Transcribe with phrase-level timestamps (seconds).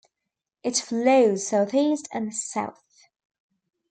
[0.63, 3.05] It flows southeast and south.